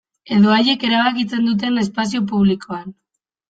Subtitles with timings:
[0.37, 2.93] Edo haiek erabakitzen duten espazio publikoan.